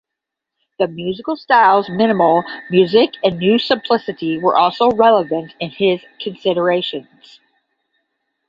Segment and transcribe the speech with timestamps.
[0.79, 7.39] The musical styles Minimal music and New Simplicity were also relevant in his considerations.